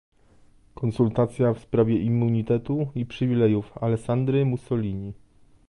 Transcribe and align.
Konsultacja 0.75 1.53
w 1.53 1.59
sprawie 1.59 2.01
immunitetu 2.01 2.87
i 2.95 3.05
przywilejów 3.05 3.77
Alessandry 3.77 4.45
Mussolini 4.45 5.13